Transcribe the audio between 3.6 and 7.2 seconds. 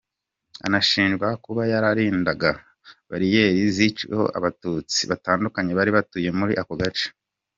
ziciweho Abatutsi batandukanye bari batuye muri ako gace.